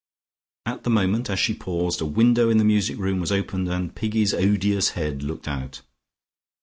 [0.65, 3.93] At the moment as she paused, a window in the music room was opened, and
[3.93, 5.83] Piggy's odious head looked out.